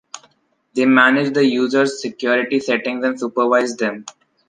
They 0.73 0.85
manage 0.85 1.31
the 1.35 1.45
users’ 1.45 2.01
security 2.01 2.59
settings 2.59 3.05
and 3.05 3.19
supervise 3.19 3.75
them. 3.77 4.05